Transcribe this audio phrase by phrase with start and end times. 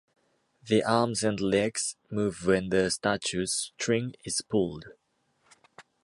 [0.63, 4.85] The arms and legs move when the statue's string is pulled.